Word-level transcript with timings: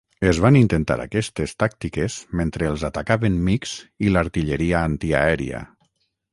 Es 0.27 0.37
van 0.43 0.55
intentar 0.59 0.95
aquestes 1.03 1.53
tàctiques 1.63 2.15
mentre 2.41 2.69
els 2.71 2.87
atacaven 2.91 3.37
MiGs 3.51 3.77
i 4.09 4.13
l'artilleria 4.17 4.85
antiaèria. 4.91 5.65